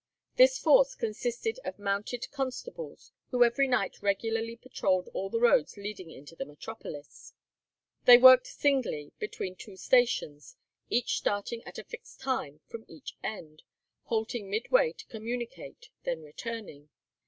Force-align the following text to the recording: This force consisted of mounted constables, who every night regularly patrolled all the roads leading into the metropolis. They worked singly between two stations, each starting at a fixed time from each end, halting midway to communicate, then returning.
This 0.35 0.57
force 0.57 0.95
consisted 0.95 1.59
of 1.63 1.77
mounted 1.77 2.27
constables, 2.31 3.11
who 3.29 3.43
every 3.43 3.67
night 3.67 4.01
regularly 4.01 4.55
patrolled 4.55 5.07
all 5.13 5.29
the 5.29 5.39
roads 5.39 5.77
leading 5.77 6.09
into 6.09 6.35
the 6.35 6.43
metropolis. 6.43 7.33
They 8.05 8.17
worked 8.17 8.47
singly 8.47 9.11
between 9.19 9.55
two 9.55 9.77
stations, 9.77 10.55
each 10.89 11.17
starting 11.19 11.61
at 11.67 11.77
a 11.77 11.83
fixed 11.83 12.19
time 12.19 12.61
from 12.67 12.83
each 12.87 13.15
end, 13.23 13.61
halting 14.05 14.49
midway 14.49 14.93
to 14.93 15.05
communicate, 15.05 15.89
then 16.01 16.23
returning. 16.23 16.89